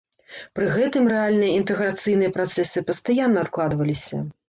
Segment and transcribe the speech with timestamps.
[0.59, 4.29] Пры гэтым рэальныя інтэграцыйныя працэсы пастаянна адкладваліся.